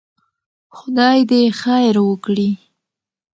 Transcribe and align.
خدای 0.77 1.19
دې 1.29 1.41
خير 1.61 1.95
وکړي. 2.07 2.49